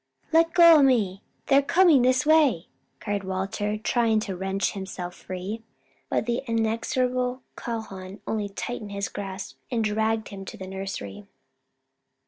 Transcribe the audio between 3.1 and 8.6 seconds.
Walter, trying to wrench himself free. But the inexorable Calhoun only